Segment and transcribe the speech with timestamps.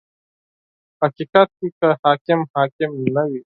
[0.97, 3.41] •په حقیقت کې که حاکم حاکم نه وي.